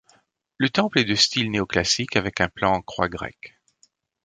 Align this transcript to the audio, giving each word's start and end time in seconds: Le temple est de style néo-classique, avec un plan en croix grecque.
Le 0.57 0.67
temple 0.71 0.97
est 0.97 1.03
de 1.05 1.13
style 1.13 1.51
néo-classique, 1.51 2.15
avec 2.15 2.41
un 2.41 2.49
plan 2.49 2.73
en 2.73 2.81
croix 2.81 3.07
grecque. 3.07 3.59